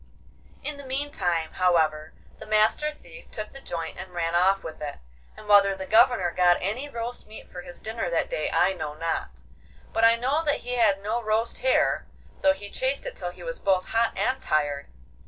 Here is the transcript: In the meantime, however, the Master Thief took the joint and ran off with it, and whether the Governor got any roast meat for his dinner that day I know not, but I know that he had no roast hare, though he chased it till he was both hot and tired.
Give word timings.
In 0.63 0.77
the 0.77 0.83
meantime, 0.83 1.51
however, 1.53 2.11
the 2.39 2.47
Master 2.47 2.91
Thief 2.91 3.29
took 3.29 3.51
the 3.51 3.61
joint 3.61 3.97
and 3.99 4.15
ran 4.15 4.33
off 4.33 4.63
with 4.63 4.81
it, 4.81 4.97
and 5.37 5.47
whether 5.47 5.75
the 5.75 5.85
Governor 5.85 6.31
got 6.31 6.57
any 6.59 6.89
roast 6.89 7.27
meat 7.27 7.51
for 7.51 7.61
his 7.61 7.77
dinner 7.77 8.09
that 8.09 8.27
day 8.27 8.49
I 8.51 8.73
know 8.73 8.95
not, 8.95 9.43
but 9.93 10.03
I 10.03 10.15
know 10.15 10.43
that 10.43 10.61
he 10.65 10.73
had 10.77 11.03
no 11.03 11.21
roast 11.21 11.59
hare, 11.59 12.07
though 12.41 12.53
he 12.53 12.71
chased 12.71 13.05
it 13.05 13.15
till 13.15 13.29
he 13.29 13.43
was 13.43 13.59
both 13.59 13.89
hot 13.89 14.17
and 14.17 14.41
tired. 14.41 14.87